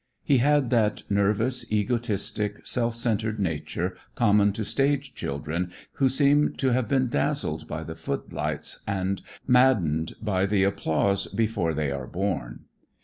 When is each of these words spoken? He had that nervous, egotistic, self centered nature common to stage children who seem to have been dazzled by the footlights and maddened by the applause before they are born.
He 0.23 0.39
had 0.39 0.71
that 0.71 1.03
nervous, 1.11 1.71
egotistic, 1.71 2.65
self 2.65 2.95
centered 2.95 3.39
nature 3.39 3.95
common 4.15 4.51
to 4.53 4.65
stage 4.65 5.13
children 5.13 5.71
who 5.91 6.09
seem 6.09 6.53
to 6.53 6.69
have 6.73 6.87
been 6.87 7.07
dazzled 7.07 7.67
by 7.67 7.83
the 7.83 7.93
footlights 7.93 8.79
and 8.87 9.21
maddened 9.45 10.15
by 10.19 10.47
the 10.47 10.63
applause 10.63 11.27
before 11.27 11.75
they 11.75 11.91
are 11.91 12.07
born. 12.07 12.65